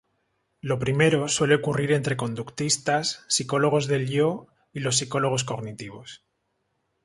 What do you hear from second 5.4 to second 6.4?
cognitivos.